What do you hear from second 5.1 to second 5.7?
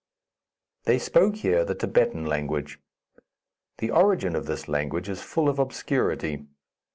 full of